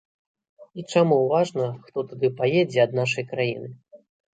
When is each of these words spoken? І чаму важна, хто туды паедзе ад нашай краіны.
І 0.79 0.85
чаму 0.93 1.19
важна, 1.33 1.69
хто 1.85 2.07
туды 2.09 2.35
паедзе 2.43 2.79
ад 2.89 3.01
нашай 3.05 3.33
краіны. 3.33 3.77